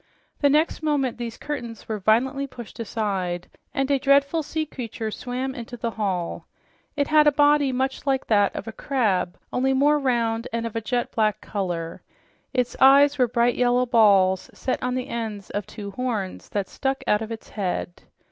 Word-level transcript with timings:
The 0.39 0.49
next 0.49 0.81
moment 0.81 1.19
these 1.19 1.37
curtains 1.37 1.87
were 1.87 1.99
violently 1.99 2.47
pushed 2.47 2.79
aside, 2.79 3.47
and 3.71 3.91
a 3.91 3.99
dreadful 3.99 4.41
sea 4.41 4.65
creature 4.65 5.11
swam 5.11 5.53
into 5.53 5.77
the 5.77 5.91
hall. 5.91 6.47
It 6.95 7.09
had 7.09 7.27
a 7.27 7.31
body 7.31 7.71
much 7.71 8.07
like 8.07 8.25
that 8.25 8.55
of 8.55 8.67
a 8.67 8.71
crab, 8.71 9.37
only 9.53 9.73
more 9.73 9.99
round 9.99 10.47
and 10.51 10.65
of 10.65 10.75
a 10.75 10.81
jet 10.81 11.11
black 11.11 11.39
color. 11.39 12.01
Its 12.51 12.75
eyes 12.81 13.19
were 13.19 13.27
bright 13.27 13.53
yellow 13.53 13.85
balls 13.85 14.49
set 14.55 14.81
on 14.81 14.95
the 14.95 15.07
ends 15.07 15.51
of 15.51 15.67
two 15.67 15.91
horns 15.91 16.49
that 16.49 16.67
stuck 16.67 17.03
out 17.05 17.21
of 17.21 17.31
its 17.31 17.49
head. 17.49 18.01